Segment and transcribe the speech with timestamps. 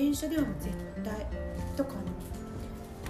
[0.00, 0.74] 電車では絶
[1.04, 1.26] 対
[1.76, 2.00] とかあの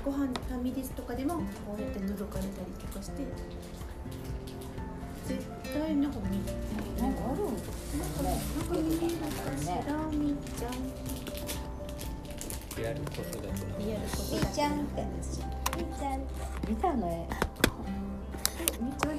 [0.05, 3.23] ご飯ファミレスとかでもこうやって覗かれたりとかして
[5.29, 6.13] 絶対なん。
[6.13, 6.43] か見
[7.00, 9.73] なんかあるんですねなんか見えるかしら
[10.11, 10.73] みーちゃん
[12.77, 15.04] リアル子育てのリアル子みーちゃんって
[15.79, 16.18] みーちゃん。
[16.68, 16.93] 見た。
[16.93, 17.29] の絵
[18.81, 19.11] みーちゃ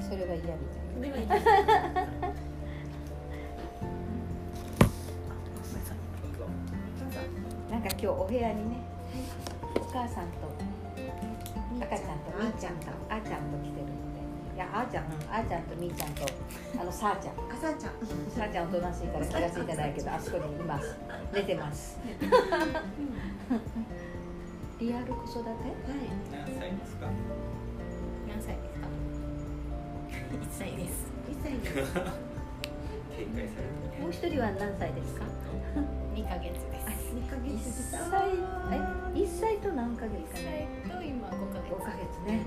[0.00, 0.42] んそれは嫌
[0.98, 1.34] みたいこ
[8.04, 8.76] 今日お部屋にね。
[9.80, 10.52] お母さんと
[11.80, 14.20] 赤ちゃんとみーちゃんとあーちゃんと来てるので。
[14.54, 16.26] いやあーちゃん、うん、あーちゃんとみーちゃんと
[16.78, 17.34] あのさーちゃん。
[17.48, 17.96] あさあちゃん。
[18.28, 20.94] さーちゃんおとなしいから気がついてないけどあそこにいます。
[21.32, 21.98] 寝てます。
[24.78, 25.48] リアル子育て？
[25.48, 25.64] はい。
[26.28, 27.08] 何歳ですか？
[28.28, 28.92] 何歳ですか？
[30.44, 31.08] 一歳です。
[31.32, 31.94] 2歳です。
[33.16, 35.24] 警戒されてもう一人は何歳ですか？
[36.14, 36.73] 二ヶ月です
[37.14, 38.30] 2ヶ一月です歳
[38.72, 40.68] え一歳と何ヶ月一かね。
[40.84, 41.70] 歳と今五ヶ月。
[41.70, 42.00] 五ヶ月。
[42.26, 42.46] ね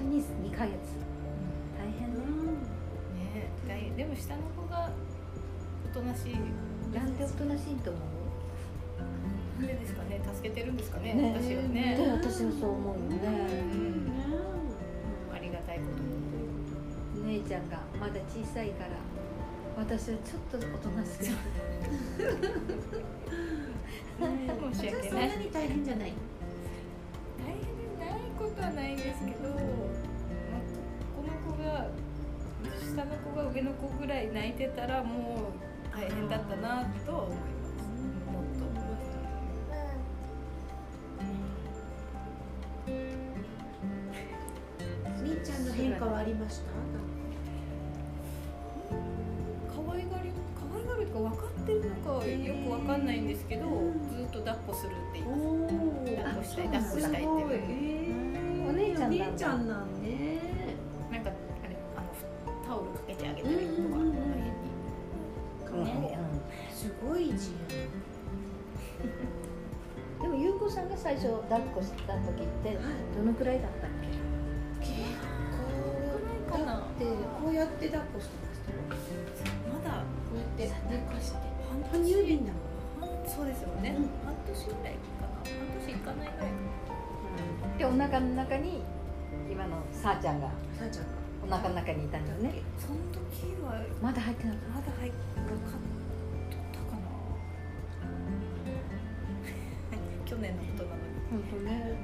[0.00, 0.72] に二ヶ月。
[1.78, 2.16] 大変ね
[3.34, 4.90] ね大でも下の子が
[5.90, 6.36] おとなしい
[6.94, 14.12] なんでおとなしいと思うなんでですかね助けてるんですかねね私はでね私はそう思うよねうん
[15.34, 15.84] ありがたいこ
[17.14, 18.90] とに姉ちゃんがまだ小さいから
[19.80, 21.24] 私はちょっとおとなしく。
[21.24, 21.32] 申
[24.78, 26.12] し訳そんなないに大変じゃない。
[27.38, 27.64] 大変で
[27.98, 29.58] ないことはないんですけど、まあ、
[31.16, 31.88] この子が
[32.78, 35.54] 下の子が上の子ぐらい泣いてたらも
[35.94, 37.59] う大変だったなとは思います
[52.90, 53.66] かんないんですけど、
[54.10, 55.40] ずっと抱っこするって言います。
[56.16, 57.28] 抱っこしたい抱っこしたいって
[58.68, 59.18] お姉ちゃん。
[59.18, 60.40] なんちゃんなんね。
[61.12, 62.06] なんかあれあの
[62.66, 64.06] タオルかけてあげたりとか、うんうんうん。
[64.06, 64.10] うん
[65.70, 66.22] この辺にうん。
[66.74, 67.54] すごい字
[70.20, 72.76] でも優子さんが最初抱っこした時って
[73.16, 74.08] どのくらいだったっけ？
[74.84, 74.90] 結
[76.50, 76.66] 構かな。
[76.66, 77.12] だってこ
[77.50, 79.54] うやって抱っこしてましたよ。
[79.72, 81.38] まだこうやって抱っこして。
[81.70, 82.69] 半哺乳瓶だもん半
[83.30, 85.28] そうですよね、うん半年ぐらいかな。
[85.38, 85.54] 半
[85.86, 86.50] 年いかないぐらい。
[86.50, 88.82] かでお腹の中に
[89.50, 90.48] 今のさーちゃんが
[90.78, 91.20] さあちゃんが。
[91.42, 92.60] お腹の中にいたんだよね。
[92.78, 97.08] その時はまだ入ってなかっまだ入っなかったかな。
[100.26, 101.02] 去年のことなのに。
[101.16, 101.96] た本当ね。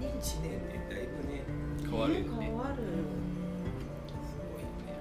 [0.00, 1.44] 1年でだいぶね
[1.82, 2.46] 変わるよね。
[2.46, 2.80] 変わるす
[4.40, 4.96] ごいよね。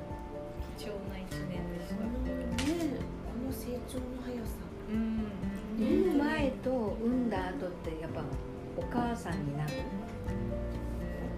[0.78, 2.04] 貴重な一年でした。
[2.04, 2.12] ね。
[3.24, 4.52] この成長の速さ。
[4.60, 4.98] うん産
[5.78, 8.22] む前と産んだ後ってやっぱ
[8.78, 9.74] お母さんになる？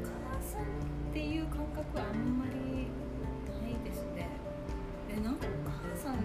[0.03, 0.65] お母さんっ
[1.13, 2.87] ていう感覚はあんまり
[3.61, 4.27] ないですね。
[5.15, 6.15] えなんかお母さん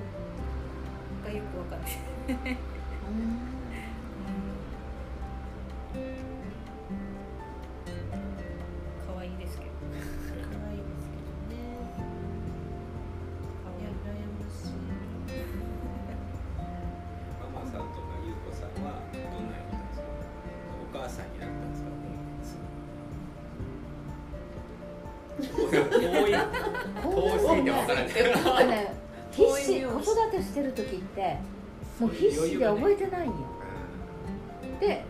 [1.25, 1.91] がよくわかんない。
[2.27, 2.34] 可
[30.34, 31.37] こういう子育てしてる時って
[32.00, 33.34] もう必死で覚えてないんよ。
[34.81, 35.05] で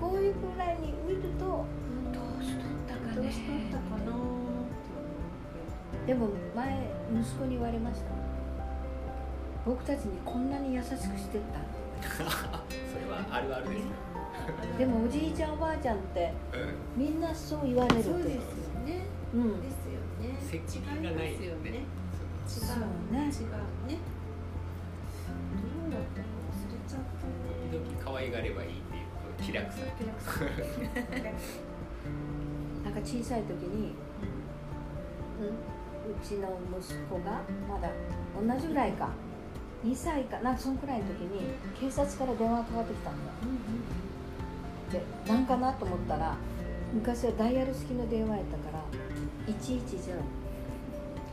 [0.00, 1.64] こういうぐらいに見るとど
[2.38, 3.16] うしとったかね。
[3.16, 4.12] どうしとったかな
[6.06, 8.06] でも前息子に言われました。
[9.64, 11.60] 僕たちにこんなに優しくしてた
[12.12, 12.26] それ
[13.08, 13.90] はあるあるですね。
[14.76, 16.32] でもおじいちゃんおばあちゃんって
[16.96, 18.02] みんなそう言われるって。
[18.02, 18.38] そうですよ
[18.84, 19.06] ね。
[19.32, 19.60] うん。
[19.62, 20.36] ですよね。
[20.40, 21.40] 責任がないよね。
[21.40, 23.30] 違うね。
[23.30, 24.11] 違うね
[28.22, 29.04] 愛がればいいっていう
[29.42, 30.30] 気楽さ気楽さ。
[32.84, 33.94] なんか小さい時に、
[35.40, 35.52] うん、う
[36.22, 37.90] ちの息子がまだ
[38.40, 39.10] 同じぐらいか。
[39.84, 43.34] 2歳かなんかそのくらいの時に警察から電話かかってきたんだよ
[44.92, 46.36] で何かなと思ったら
[46.94, 50.20] 昔はダイヤル式の電話やったから110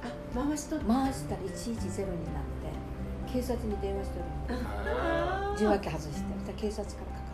[0.01, 2.88] あ回しと回したら110になって
[3.31, 4.65] 警察に電話してるの。
[4.85, 7.31] あ受話器外して警察からかか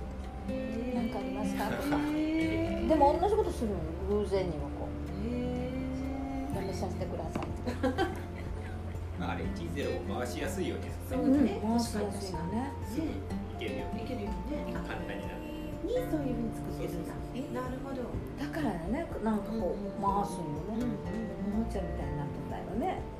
[0.47, 1.65] って何何かありますか？
[1.65, 3.77] とかへでも同じことするの
[4.21, 4.87] 偶然にもこ
[5.23, 5.71] え
[6.51, 6.55] う。
[6.55, 7.43] やめさせてください。
[7.43, 8.03] ってあ
[9.19, 11.59] まあ、あれ105回しやすいようにそうね。
[11.63, 12.71] 回しやすいよね。
[12.83, 13.09] すぐい
[13.59, 13.85] けるよ。
[13.93, 14.35] うにいけるよね。
[14.73, 15.39] 簡単になる。
[15.85, 17.61] にそういうふうに作ってるんだ。
[17.61, 18.03] なるほど。
[18.35, 20.91] だからねなんかこう回すんよね、う
[21.55, 22.99] おもちゃみたいになってたよね。
[22.99, 23.14] なん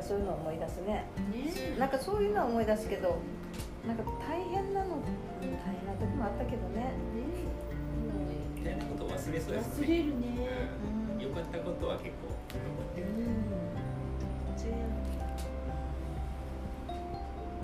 [0.00, 1.04] かそういうのを思い出すね。
[1.20, 1.76] んね。
[1.78, 3.18] なんかそういうのは思い出すけど
[3.86, 4.96] なんか大変なの
[5.40, 6.92] 大変な時もあったけどね。
[8.56, 10.26] みたいなことを忘れそうです忘れるね。
[11.14, 11.22] うん。
[11.22, 13.06] 良かったことは結構残ってる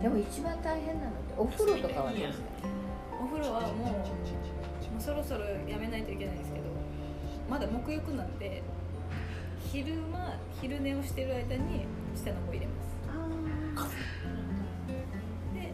[0.03, 2.45] でも一番大変なのってお風呂とかはどうですか？
[3.21, 4.05] お風呂はもうも
[4.99, 6.65] うそろそろやめないといけないんですけど
[7.51, 8.63] まだ沐浴なんで
[9.73, 11.87] 昼間昼寝をしてる間に
[12.17, 13.95] 下の子入れます。
[15.55, 15.73] で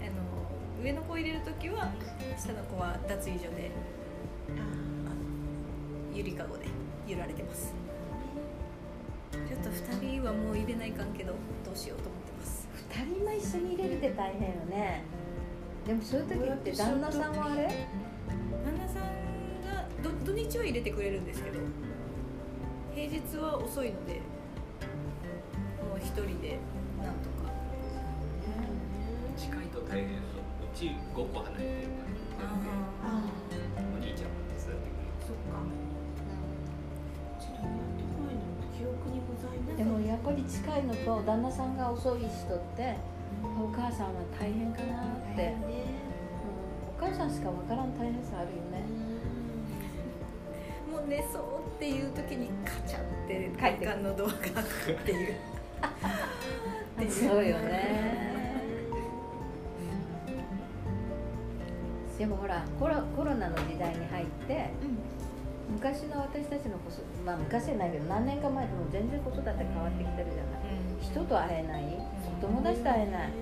[0.00, 1.92] あの上の子入れる時は
[2.36, 3.70] 下の子は脱衣所で
[6.12, 6.66] ゆりかごで
[7.06, 7.72] 揺られてます。
[9.32, 11.32] ちょっと2人はもう入れないかんけど
[11.64, 12.68] どうしようと思ってます。
[12.90, 15.04] 二人も一緒に入れるって大変よね。
[15.86, 17.62] でもそういう時って旦那さんはあれ？
[18.64, 19.02] 旦那さん
[19.64, 21.58] がど土日は入れてくれるんですけど
[22.94, 24.20] 平日は遅いので
[30.82, 32.50] ち5個離れてるから
[33.06, 33.22] あ
[33.78, 35.62] お兄ちゃんも手伝ってくそっか
[37.38, 37.78] ちょっとね
[38.18, 42.96] こういうの記憶にございますでもやっぱり近いのと旦那さんが遅い人って
[43.62, 45.68] お母さんは大変かなって、ねう
[46.08, 46.12] ん
[47.04, 48.86] お母さんしかわからん大変さあるよね。
[50.88, 57.10] もう寝そうっていう時にカチャって玄関のドアが開くっていうっていう。
[57.10, 58.31] そうよね
[62.22, 64.70] でもほらコロコロナの時代に入って
[65.74, 70.70] 昔の私たちの子育まあ昔じゃないけど何年か前とも全然子育て変わってきてるじゃない。
[71.02, 71.98] 人と会えない。
[71.98, 73.34] お友達と会えない。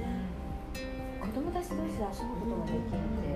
[1.20, 3.28] 子供たち同士で遊ぶこともできんって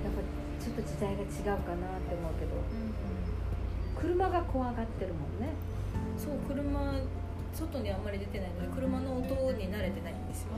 [0.00, 0.24] やっぱ
[0.56, 2.56] ちょっと時代が違うかなって思うけど
[4.00, 5.52] 車が怖がってるもんね。
[6.16, 6.64] そう車
[7.52, 10.56] 外にあんまり出てないので車の音に慣れてないんですよ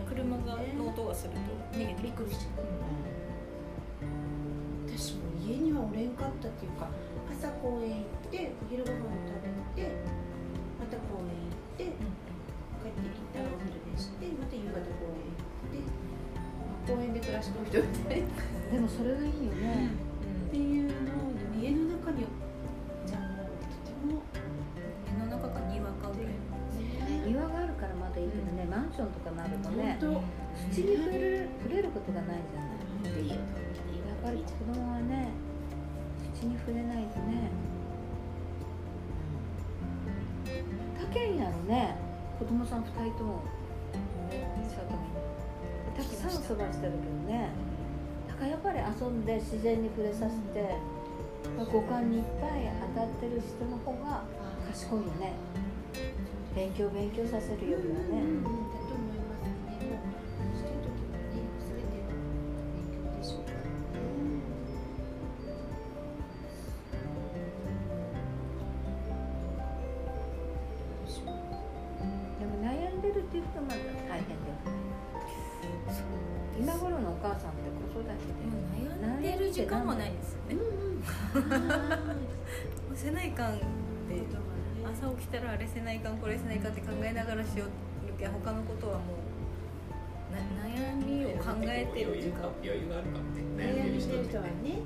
[0.00, 1.38] 車がの音がすると
[1.76, 2.38] 逃げてびっくりし。
[2.38, 2.82] ちゃう
[4.88, 6.88] 私も家にはおれんかったっていうか
[7.30, 8.96] 朝公園行ってお昼ご飯
[9.26, 9.40] 食
[9.76, 9.88] べて
[10.78, 18.28] また公園行って帰ってきたらお昼寝してまた夕方公園行って公園で暮らしてる人みたいな
[18.72, 19.90] でもそれがいいよね、
[20.48, 30.22] っていうョンとかなるとね本
[30.70, 32.66] 土に触れる触れることがないじゃな
[33.18, 33.28] い。
[33.28, 33.38] やっ
[34.22, 35.28] ぱり子供はね
[36.38, 37.50] 土に触れないとね。
[40.98, 41.96] 他県やろね
[42.38, 43.42] 子供さん2人とも
[44.30, 44.98] ね里に
[45.96, 47.50] たくさん遊ばしてるけどね。
[48.28, 50.76] だからやっぱり遊んで自然に触れさせて
[51.58, 54.22] 五感にいっぱい当たってる人の方が
[54.70, 55.34] 賢いよね。
[56.54, 58.22] 勉強勉強させるよりはね、
[91.66, 94.82] えてる時間余裕があるかもね悩んでる人はね。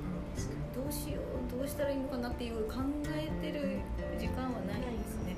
[0.75, 2.77] どうしようどうしたらいいのかなっていう考
[3.09, 3.81] えてる
[4.19, 5.35] 時間はないですね。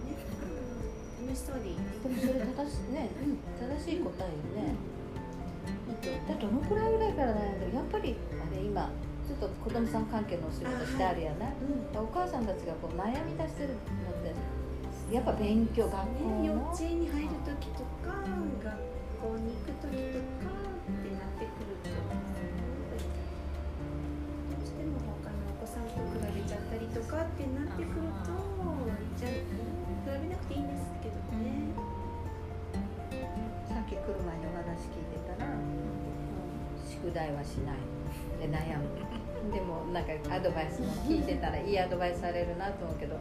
[1.24, 1.76] 楽しそうでいい。
[1.78, 3.10] ねでもそれ正し,、ね、
[3.56, 4.76] 正しい答えよね。
[6.28, 7.76] だどのくらいぐらいから悩んでる。
[7.76, 8.92] やっぱりあれ今
[9.26, 11.48] ちょっと子供さん関係のお仕事してあるやな。
[11.48, 11.52] い、
[11.96, 14.36] お母さんたちがこう悩み出してるのって
[15.16, 18.14] やっぱ勉強学校ね、幼の稚園に入る時とか
[18.62, 18.76] 学
[19.22, 20.59] 校に行く時とか
[21.56, 21.98] くるとど
[24.58, 28.34] うしても他のお子さんと比べちゃったりとかってなってくると
[29.18, 31.76] じゃあ比べなくていいんですけどね、
[33.68, 35.52] さっき来る前にお話聞いてたら、
[36.88, 37.78] 宿題はしない
[38.40, 38.88] で悩む。
[39.54, 43.18] でもなんかアドバイスも聞いてたらいいアドバイスされるなと思うけど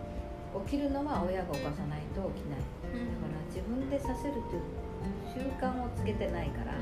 [0.67, 2.61] 起きるのは親が起こさないと起きない。
[2.61, 4.63] だから自分でさせるっていう
[5.33, 6.73] 習慣をつけてないから、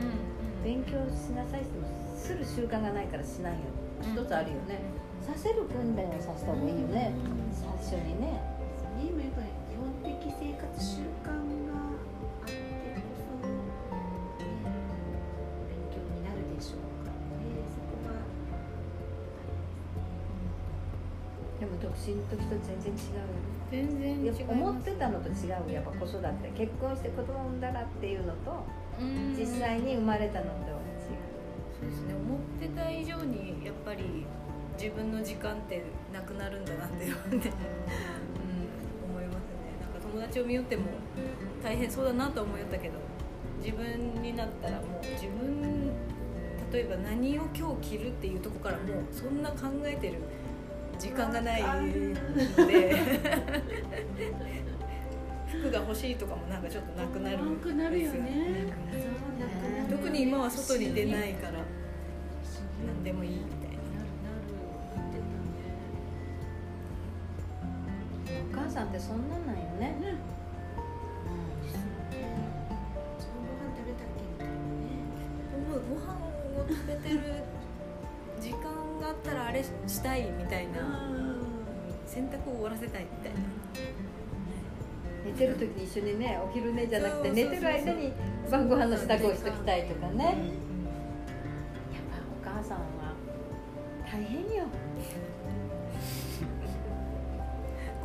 [0.67, 1.71] 勉強しなさいって
[2.19, 3.59] する習慣がないからしないよ。
[4.03, 4.81] 一つあるよね、
[5.23, 7.15] させる訓練をさせた方がいいよね、
[7.55, 8.43] 最初にね。
[8.99, 11.95] 今やっぱり基本的生活習慣があ
[12.43, 13.47] ってこそ、
[15.71, 17.63] 勉強になるでしょうかね。
[17.71, 18.19] そこが
[21.63, 23.39] でも独身の時と全然違うよね。
[23.71, 26.51] 全然違う思ってたのと違うやっぱ子育て。
[26.59, 28.67] 結婚して子供産んだらっていうのと
[29.39, 30.77] 実際に生まれたのとは
[31.79, 34.27] そうですね思ってた以上にやっぱり
[34.79, 37.53] 自分の時間ってなくなるんだなって思いますね。
[39.81, 40.85] なんか友達を見よっても
[41.63, 42.95] 大変そうだなと思いよったけど
[43.63, 45.91] 自分になったらもう自分
[46.73, 50.19] 例えば何を今日着るっていうとこからもうそんな考えてる
[50.99, 52.97] 時間がないので
[55.61, 58.73] 服が欲しいとかもなんかちょっとなくなるんなくなるよね。
[59.91, 61.53] 特に今は外に出ないから
[62.87, 63.57] 何でもいいみたいな。
[63.67, 64.59] なるなる
[68.27, 69.67] 言ってお母さんってそんなんなんよね。
[69.79, 70.17] たねね。
[73.19, 73.27] 自
[75.69, 77.21] 分ご飯を食べてる
[78.41, 78.61] 時間
[79.01, 81.07] があったらあれしたいみたいな。
[82.07, 83.39] 洗濯を終わらせたいみたいな。
[83.77, 83.96] 寝
[85.37, 88.13] てる時に一緒にねお昼寝じゃなくて寝てる間に
[88.51, 90.25] 晩ご飯の支度をしときたいとかね。
[90.25, 90.33] やっ
[92.11, 92.17] ぱ
[92.51, 92.85] お母さんは
[94.05, 94.65] 大変よ。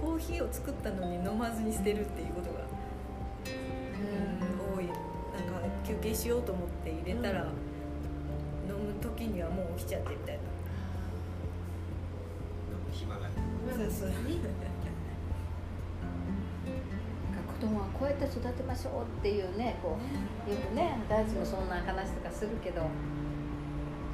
[0.02, 2.60] コーヒーを作ったのに飲まずに捨てるっていうことが、
[4.76, 4.86] 多い。
[4.86, 5.00] なんか
[5.84, 7.48] 休憩しようと思って入れたら、
[8.68, 10.42] 飲む時にはもう起きちゃってみたいな
[12.92, 13.32] 暇がない
[13.92, 14.10] そうそう
[17.62, 19.96] 子供はこうやって育てましょうっていうねこ
[20.48, 22.82] うよくね大地もそんな話とかするけど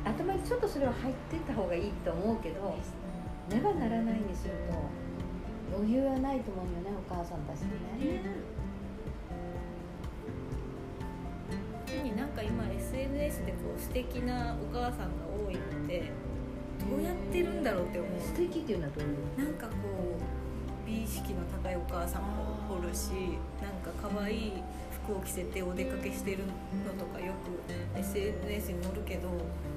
[0.03, 2.75] 頭にちょっとそれは入ってた方がいいと思うけど
[3.47, 4.53] ねばならないにする
[5.71, 8.21] と余裕はないと思うよねお母さんたちってね。
[12.17, 15.05] なんか今 SNS でこう素敵なお母さんが
[15.47, 16.11] 多いので
[16.79, 18.11] どうやってるんだろうって思う。
[18.19, 19.45] 素敵っていうのはどういう？
[19.45, 19.73] なんかこ
[20.16, 20.16] う
[20.87, 23.11] 美意識の高いお母さんもおるし
[23.61, 24.53] なんか可愛い
[25.03, 29.27] 服を着せてお出かけしてるのとかよく SNS に載るけど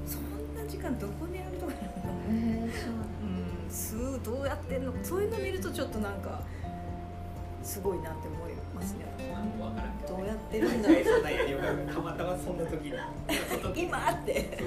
[0.07, 2.97] そんな時間どこにあるとかなのへえそうう
[3.67, 4.93] んすごいどうやってんの？
[5.03, 6.41] そういうの見るとちょっとなんか
[7.63, 9.05] すごいなって思いますね。
[10.09, 11.87] どどうやってるんだろう。
[11.95, 12.95] たまたまそんな時に。
[13.77, 14.59] 今って。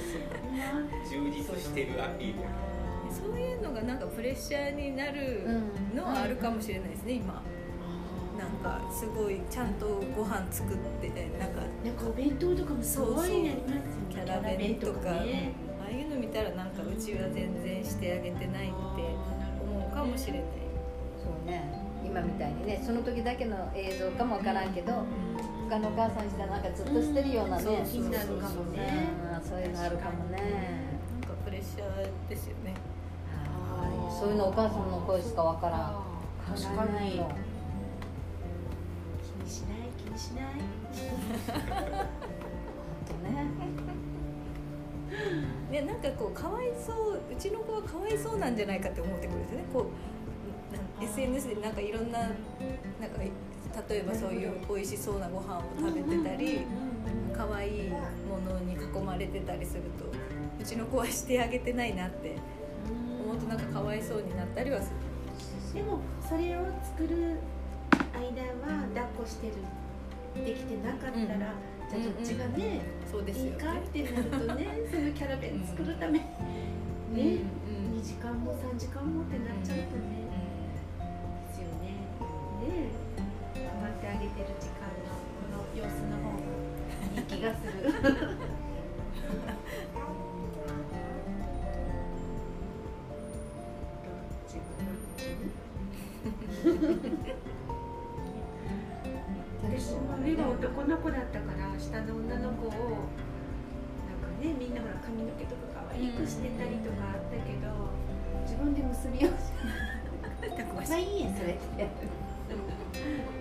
[1.10, 2.40] 充実してるアピール
[3.14, 5.46] そういうのがなんかプレッシャーになる
[5.96, 7.42] のはあるかもしれないですね今。
[8.38, 11.08] なんかすごいちゃんとご飯作って
[11.40, 11.62] なんか。
[11.86, 13.58] なんかお弁当とかもすごいね
[14.10, 15.52] キャラ弁とかね。
[15.80, 18.74] ああいうの見たらなんかうちは全然してあげてないって
[19.62, 20.44] 思うかもしれない。
[21.22, 21.84] そうね。
[22.04, 25.06] 今みたいにねその時だけの映像かもわからんけど
[25.70, 27.86] 他のお母さんしたらなんかずっとしてるようなね、うん。
[27.86, 29.08] 気になるかもね
[29.40, 29.40] う。
[29.40, 30.38] んそういうのあるかもね。
[31.22, 32.72] なんかプレッシャーですよね。
[32.72, 32.93] はい
[34.10, 36.04] そういうのお母さんの声しかわからん。
[36.56, 37.18] 確かに。
[37.18, 37.32] の
[39.22, 40.46] 気にしない気にしない。
[41.84, 43.46] 本当ね。
[45.72, 49.66] ねなんかこうかわいそううちの子はかわいそうなんじゃないかって思ってくるんですよね。
[49.74, 52.38] こうなん SNS でなんかいろんななんか
[53.90, 56.62] 例えばそういう美味しそうなご飯を食べてたり
[57.36, 60.06] 可愛いものに囲まれてたりすると
[60.60, 62.38] うちの子はしてあげてないなって
[63.34, 64.92] 思うとなんかかわいそうになったりはす
[65.74, 67.38] るでもそれを作る
[68.14, 69.54] 間は抱っこしてる
[70.46, 71.20] できてなかったら、うん。
[71.30, 71.56] じゃ
[72.00, 76.26] あどっちがね、そうですよねいいかってなるとねそのキャラ弁作るためね、
[77.14, 77.22] うんう
[77.98, 78.00] ん。
[78.00, 79.84] 2時間も3時間もってなっちゃうとね、
[81.50, 81.86] ですよね。
[82.62, 82.90] ね
[83.54, 86.40] 頑張ってあげてる時間のこの様子の方が
[87.14, 87.70] いい気がする
[100.94, 107.90] の子だったから下の女の子をなんかねみんなほら髪の毛とか可愛くしてたりとかあったけど
[108.46, 109.58] 自分で結びをして
[110.70, 111.90] まあいいやそれって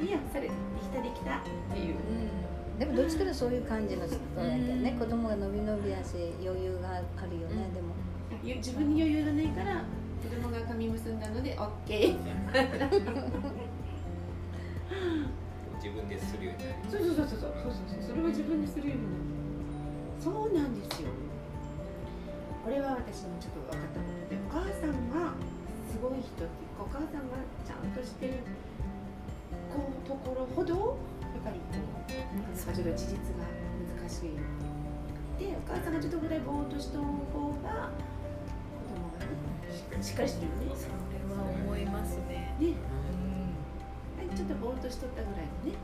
[0.01, 1.37] いいやそれできたできた。
[1.37, 1.41] っ
[1.75, 1.97] ていう。
[2.79, 7.93] でもどっちかとそういう感じの人だけどね子供が伸び伸びやし余裕があるよね、でも。
[8.43, 9.85] ゆ自分に余裕がないから
[10.23, 12.17] 子供が髪結んだので OK
[16.91, 19.05] そうそうそうそうそうそうそうそれは自分でするように
[20.21, 21.09] そうなんですよ
[22.65, 25.35] これは私もちょっと分かったことでお母さんが
[25.91, 28.35] すごい人っていうかお母さんがちゃんとしてる
[29.73, 30.99] こうところほど
[31.35, 33.51] やっぱりこうなかなかちょっと自立が
[33.99, 34.39] 難しい
[35.43, 40.79] でお母さんがちょっとぐらいぼーっとした方が子供がしっかりしてるよね。
[40.79, 42.55] それは思いますね。
[42.61, 42.69] ね。
[42.69, 43.02] うん
[44.35, 45.77] ちょっとぼーっとしとったぐらいのね。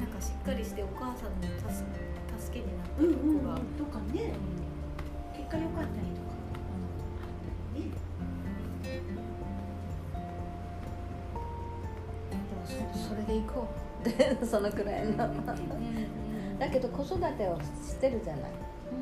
[0.00, 1.84] なんかしっかりしてお母さんの助
[2.38, 4.32] 助けになってうんるうん子が、とかね。
[5.36, 6.32] 結果良かったりとか。
[7.20, 7.30] あっ
[7.74, 7.90] たりね。
[12.30, 13.84] でもそそれで行こう。
[14.04, 15.16] でそのくらいの。
[16.58, 18.50] だけど子育てをしてるじゃない。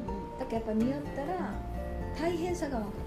[0.08, 0.38] うんうん。
[0.38, 1.52] だからやっぱ見よったら
[2.18, 3.01] 大変さが分か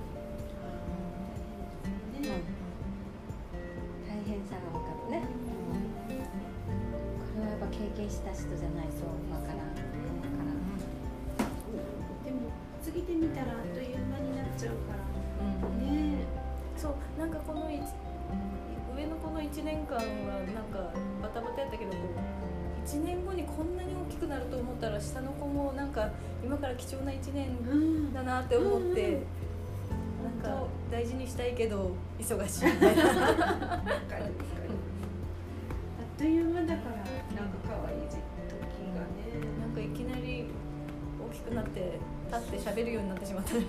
[26.77, 29.15] 貴重な1年うんだなって思って、うん。
[29.15, 30.53] うんなん。
[30.53, 32.65] か大事にしたいけど忙しい。
[32.65, 33.81] みたいなあっ
[36.17, 38.15] という間だからなんか可愛い時
[38.93, 39.43] がね。
[39.59, 40.47] なんかいきなり
[41.19, 41.99] 大きくなって
[42.31, 43.63] 立って喋るようになってしまったら い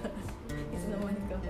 [0.78, 1.34] つの間にか。
[1.36, 1.46] ね。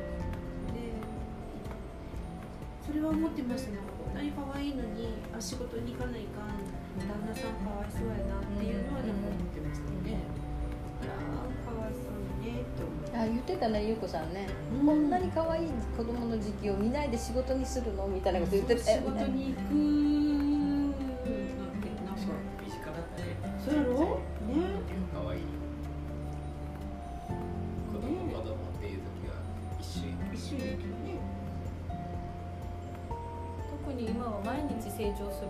[2.86, 3.78] それは思ってましたね。
[4.04, 6.86] こんなに可愛いのにあ仕事に行かないかん。
[6.96, 10.45] 旦那さんかわいそうやなっていうのはなんか思ってましたね、あら
[11.06, 11.12] か
[11.78, 12.12] わいそう
[12.44, 14.46] にねって思ってあ言ってたね優子さんね、
[14.80, 14.86] うん。
[14.86, 18.06] こんなに可愛い子供の時期を見ないで仕事にするの？
[18.06, 19.68] みたいなこと言ってたよ仕事ねに行くな
[20.92, 20.94] ん
[21.80, 22.20] てなんか
[22.64, 23.26] 身近だったね
[23.64, 23.98] そうやろね
[25.12, 25.40] 可愛い
[27.86, 29.34] 子供子供っていう時は
[29.80, 30.86] 一瞬一緒に行くね
[33.86, 35.48] 特に今は毎日成長する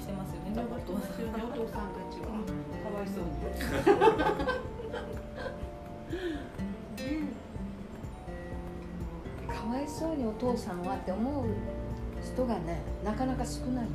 [0.00, 0.52] してますよね。
[0.52, 2.26] お父さんたちは。
[2.82, 3.30] かわいそうに。
[3.40, 4.56] ね
[9.48, 11.46] かわいそうにお父さんはって思う
[12.22, 13.90] 人がねなかなか少ないよ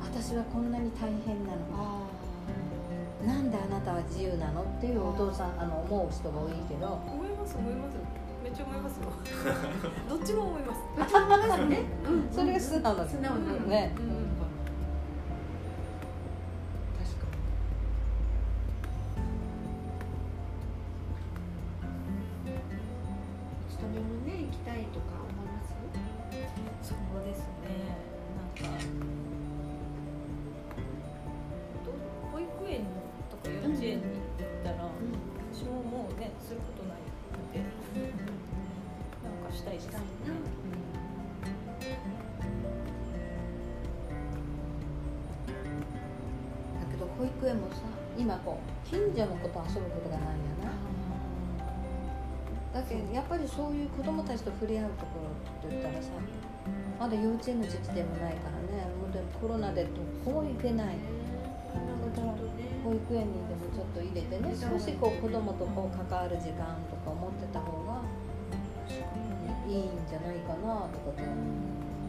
[0.00, 2.06] 私はこんなに大変なのあ
[3.26, 6.86] なんであなたは自由なのっていうお父さんあの思う人が多いけど。
[6.86, 7.96] 思います思います
[8.42, 9.10] めっちゃ思いますよ。
[10.08, 10.80] どっちも思います。
[11.68, 11.82] ね。
[12.06, 12.28] うん。
[12.32, 13.92] それが素直な素直なね。
[13.98, 14.17] うん
[35.58, 37.58] 私ももうねすることないので
[39.26, 39.42] なん。
[39.42, 40.06] かしたいですしたいな
[46.78, 47.76] だけど保育園もさ
[48.16, 50.70] 今こう近所の子と遊ぶことがないよな。
[52.80, 56.10] だけどやっぱりそういう子供たちと触れ合うところって言ったらさ
[57.00, 58.86] まだ幼稚園の時期でもないからね。
[58.94, 59.90] もうでもコロナでど
[60.24, 60.86] こも行けない。
[60.86, 68.00] なんかちょっとね保育園にでもちょっと入れてね少しこう子供とこう関わる時間とか思ってた方が
[69.68, 71.28] いいんじゃないかなとかって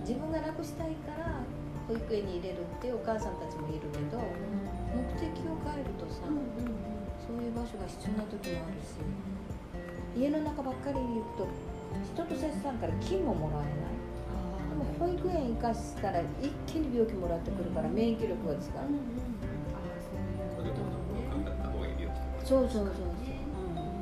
[0.08, 1.44] 自分が楽したいから
[1.84, 4.24] 保育園に入れるっていうお母さんたちもいるけど
[4.96, 6.24] 目的を変えるとさ、
[7.28, 8.96] そういう場所が必要な時もあるし
[10.16, 11.48] 家の中ばっかりに行くと
[12.16, 14.00] 人と接さんから金ももらえない。
[14.70, 19.39] でも保育園行かしたら一気に病気もらってくるから免疫力がつかうんるうん
[22.50, 22.84] そうそうそう。
[22.90, 24.02] そう、ねうん、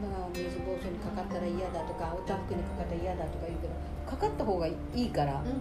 [0.00, 3.74] だから水疱瘡にかかったら嫌だとかおたふくにかかったら嫌だとか言うけど
[4.08, 5.60] かかった方がいいから、うんうん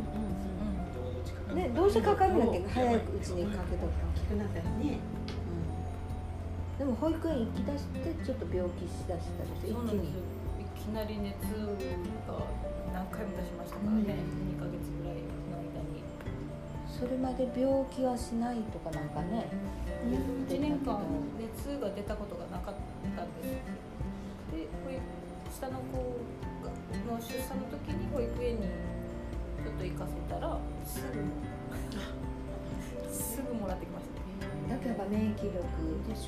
[1.51, 1.57] うん。
[1.59, 4.95] ね、どうせかかるんだけど早いうちにかけとく大きくなったらね。
[6.71, 10.07] うん、でも保育園行きだしてちょっと病気しだしたりして一気に。
[10.07, 10.15] い
[10.79, 11.43] きなり熱が
[12.91, 14.03] 何回も出しましたからね、
[14.55, 15.15] 2ヶ月ぐらい
[15.51, 15.99] の間に。
[16.87, 19.47] それまで病気はしないとかなんかね。
[19.51, 20.99] 言って1たけど年間
[21.39, 22.75] 熱が出たことがなかっ
[23.15, 23.49] たんです
[24.51, 24.99] で保育
[25.51, 25.97] 下の子
[26.63, 26.71] が
[27.05, 28.67] の出産の時に保育園に
[29.63, 31.23] ちょっと行かせたらすぐ
[33.13, 34.07] すぐもらってきまし
[34.67, 35.53] ただけどやっぱ免疫力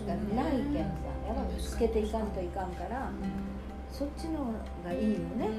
[0.07, 3.11] がないけんさやっぱつけていかんといかんから
[3.91, 5.55] そっちのがいいよね、うんうんうん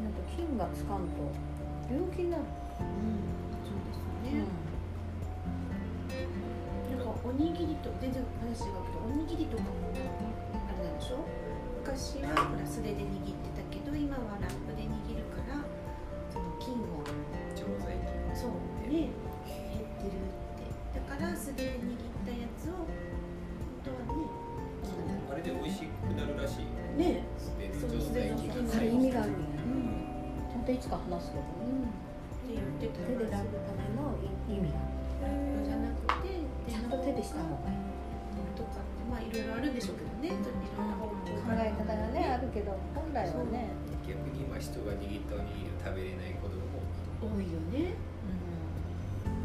[0.00, 1.30] なんか菌がつかんと
[1.90, 4.40] 病気になる、うんそうですね。
[4.40, 4.46] なん。
[4.46, 4.52] か
[7.30, 11.22] おにぎりと全然話違うけどおにぎりとかもあれなんでしょ？
[11.78, 15.62] 昔はほら素手で握ってたけど今はラップで握るから
[16.26, 17.06] その菌を
[17.54, 18.58] 常在菌そう
[18.90, 19.14] ね
[19.46, 20.66] 減ってるって。
[20.98, 22.90] だから素手で握ったやつを本
[23.86, 24.26] 当はね
[25.30, 26.66] あれで美味しくなるらしい
[26.98, 27.22] ね。
[27.38, 30.66] 素手の常菌があ意味がある、ちゃん。
[30.66, 31.94] といつか話す、うん、っ
[32.82, 33.54] て言ってた手でラップ
[33.94, 34.18] の
[34.50, 34.82] 意味が。
[34.82, 37.84] あるじゃなくてちゃんと手でした方がいい
[38.56, 40.00] とかってまあいろいろあるんでしょう。
[40.00, 40.40] けどねい
[40.76, 41.24] ろんな方法考
[41.56, 43.72] え方がねあるけど本来はね
[44.06, 46.82] 逆に今人が握ったおにぎりを食べれない子供も
[47.20, 47.94] 多いよね。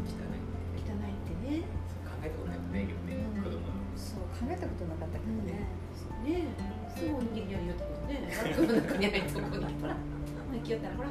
[0.06, 0.40] 汚い。
[0.80, 1.68] 汚いってね。
[2.06, 3.42] 考えたことないけどね、うん。
[3.42, 5.68] 子供のそう考えたことなかったけどね。
[6.24, 6.50] ね。
[6.96, 8.26] すぐおにぎりやりよったけどね。
[8.32, 9.96] バッグの中に入ってここにほら。
[10.52, 11.10] 生きよったらほら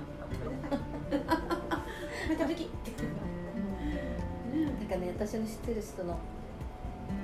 [4.96, 6.18] かね私の知ってる人の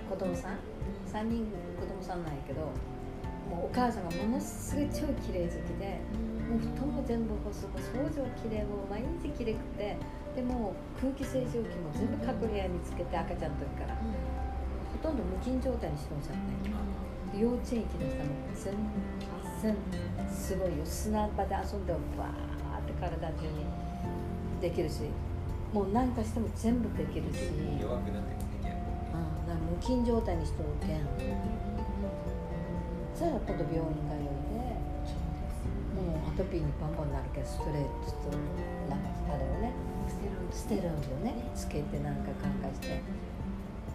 [0.10, 0.60] 子供さん
[1.08, 1.48] 3人
[1.80, 2.62] 子供さんなんやけど
[3.50, 6.00] もうお母さんがものすごい超綺麗好きで
[6.52, 9.98] もう布団も全部干すもう掃除も綺麗もう毎日綺麗くて
[10.36, 13.98] でもう空気清浄機も全部各部屋につけて赤ちゃんの時から。
[14.92, 16.40] ほとんど無菌状態にしてましたね。
[17.34, 18.94] で幼稚園行きだしたらもう
[19.64, 19.76] 全然
[20.30, 20.86] すごいよ。
[20.86, 23.66] 砂場で遊んでもバーって体中に
[24.62, 25.10] できるし
[25.74, 27.78] もう何かしても全部できるし、う。
[27.78, 28.76] ん、弱くなってるね
[29.48, 31.00] だから無菌状態にしとるけん
[33.16, 38.38] そしたら今度病院通いでもうアトピーにバンバンなるけどストレートと
[38.90, 39.74] なんかあれをね
[40.52, 43.02] ステロイドをねつけてなんか考えして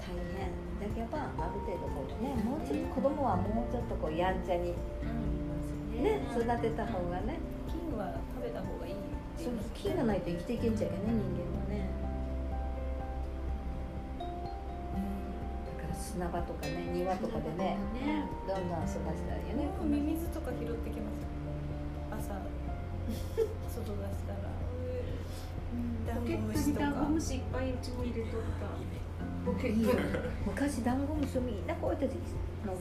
[0.01, 0.49] 大変
[0.81, 4.73] だけどやっぱある程度こうねもうちょっと子供はもうちょっとこうやんちゃに
[5.93, 8.95] ね育てた方がね菌は食べた方がいい
[9.37, 11.56] そう菌がないと生きていけんちゃうけどね人間
[16.17, 17.77] 砂場とかね庭とかでね
[18.49, 19.69] どんどん遊ばしたらいいよね。
[19.85, 22.41] ミミズとか拾ってきます朝
[23.69, 24.49] 外出したら。
[26.09, 26.87] ダンゴムシとか。
[26.87, 28.73] ダンゴムシいっぱいうちも入れとった。
[29.45, 29.87] ポケいい
[30.47, 32.15] 昔ダンゴムシをみんなこうやって追っ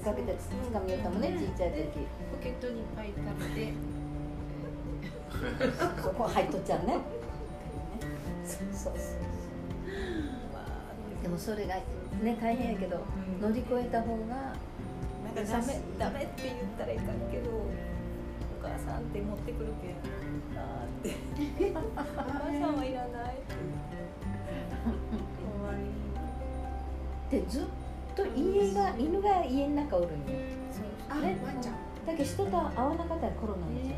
[0.02, 2.08] かけてつかみよったもんねちっちゃい時。
[2.32, 3.20] ポケットにいっぱい食
[3.54, 3.74] べて。
[6.02, 7.00] ここ入っとっちゃうね。
[8.46, 9.18] そうそうそう
[10.54, 11.76] まあ でもそれが
[12.24, 13.04] ね大変やけど
[13.42, 14.54] 乗り越えた方が
[15.36, 17.64] ダメダメって言ったらいかんけどお
[18.62, 19.96] 母さんって持ってくるけん
[20.58, 21.16] あーって。
[21.72, 23.54] お母さんはいらないって。
[25.42, 25.74] 終わ
[27.32, 27.64] りでずっ
[28.16, 30.16] と家が犬が家の中おるんよ。
[31.10, 31.74] あねワンちゃん。
[32.06, 33.96] だけど人と会わなかったらコロナですね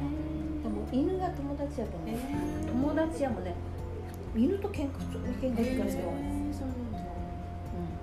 [0.64, 2.18] でも犬が友達やと思う。
[2.68, 3.54] 友達やもんね。
[4.36, 4.98] 犬と喧嘩
[5.42, 6.37] 喧嘩するんですよ、うん、そうなんだ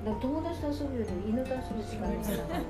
[0.04, 2.60] だから友達と遊ぶより犬と遊ぶしかないから、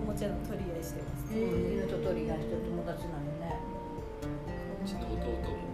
[0.00, 1.28] おもちゃの取り合いしてます。
[1.28, 3.52] うん、犬と取り合いしてる友達なんよね
[4.80, 5.68] うちの弟も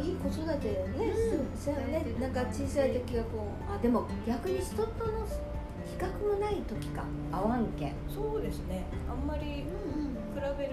[0.00, 1.12] いい子育てね、
[1.58, 2.04] そうそうね。
[2.18, 7.04] なんか小さい時はこうあでも逆に人との比較もない時か。
[7.30, 7.94] 合わんけん。
[8.08, 8.84] そうですね。
[9.08, 9.64] あんまり比
[10.34, 10.72] べる、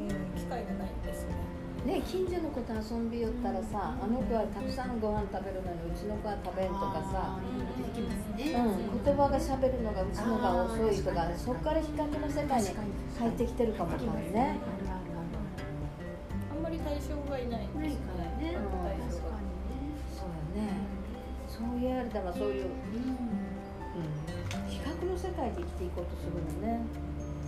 [0.00, 1.50] うん、機会がないですね。
[1.86, 12.68] ね近所の子と遊んびよったらさあの子はたくさんご飯食べるのにうちの子は食べんとかさあーいろいろ出てきますねうん、言葉がしゃべるのがうちのが遅いとかそこから比較の世界に
[13.18, 14.58] 入ってきてるかもわかんないね
[25.80, 26.84] ていこうとするのね。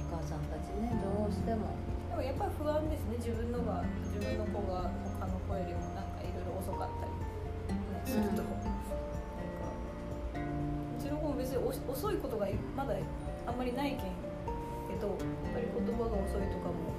[0.08, 0.88] お母さんたちね。
[1.04, 1.68] どうしても。
[2.08, 3.20] でもやっぱり不安ですね。
[3.20, 4.88] 自分のが自分の子が
[5.20, 7.76] 他の子よりもなんかいろいろ遅かったり、ね、
[8.08, 8.56] すると、うん。
[8.56, 8.72] なん
[9.60, 9.68] か
[10.40, 12.96] うちの子も別にお遅いことがまだ
[13.44, 14.16] あんまりないけん
[14.88, 16.96] けどやっぱり言葉が遅いとかも、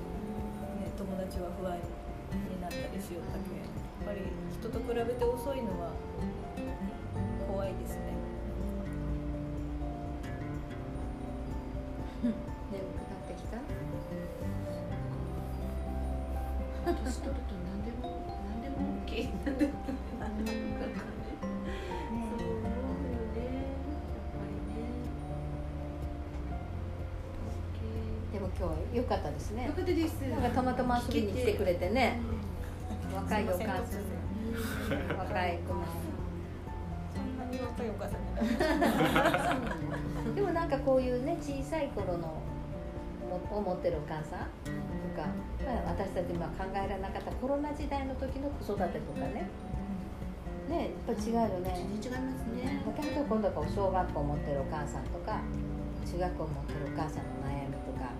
[0.78, 4.22] ね、友達は不安になったりしよったけんやっぱり
[4.54, 5.89] 人と比べて遅いのは
[28.56, 29.65] 今日は良かったですね。
[29.65, 30.21] よかったです。
[30.21, 32.21] なんかたまたま遊びに来てくれてね。
[33.13, 33.67] 若いお母さん
[35.17, 35.84] 若い子も。
[37.13, 42.41] そんなに若いお母さんになる でもなんかこういうね小さい頃の
[43.29, 44.83] もを持ってるお母さん
[45.13, 45.30] か、
[45.63, 49.49] まあ、私たち今考えられなかったコロナ時代の時の子育てとかね。
[50.69, 51.73] ねやっぱ違うよね。
[51.76, 52.84] 全然違いますね。
[52.86, 55.41] だけど今度は小学校持ってるお母さんとか
[56.06, 58.12] 中学校持ってるお母さんの悩みとか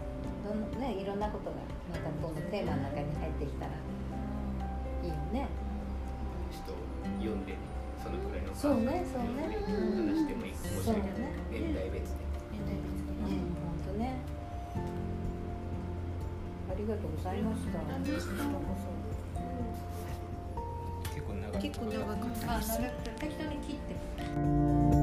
[0.44, 1.58] どん、ね、いろんなことが
[1.90, 5.48] またどんどんテーマの中に入ってきたらいいよね。
[6.52, 6.74] 人
[7.20, 7.58] 読んでね
[8.04, 9.56] そのくらいのそうねそうね。
[9.64, 11.16] 話してもいいかもしれない。
[11.16, 11.32] ね。
[11.52, 12.24] 年代別で。
[12.52, 12.93] 年代別
[16.74, 17.78] ありがとうございました。
[21.60, 22.60] 結構長かった。
[22.60, 25.03] 適当に切って。